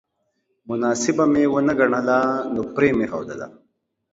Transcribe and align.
مناسبه 0.69 1.25
مې 1.31 1.43
ونه 1.51 1.73
ګڼله 1.79 2.17
نو 2.53 2.61
پرې 2.75 2.89
مې 2.97 3.05
ښودله 3.11 3.47